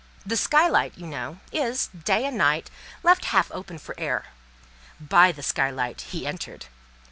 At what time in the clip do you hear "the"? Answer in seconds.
0.25-0.35, 5.31-5.43